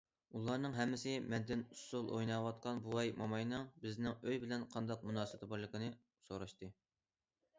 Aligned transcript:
ئۇلارنىڭ 0.37 0.71
ھەممىسى 0.77 1.11
مەندىن 1.33 1.59
ئۇسسۇل 1.73 2.07
ئويناۋاتقان 2.15 2.81
بوۋاي- 2.87 3.13
موماينىڭ 3.21 3.67
بىزنىڭ 3.85 4.17
ئۆي 4.29 4.41
بىلەن 4.45 4.65
قانداق 4.75 5.03
مۇناسىۋىتى 5.09 5.51
بارلىقىنى 5.53 5.91
سوراشتى. 6.29 6.71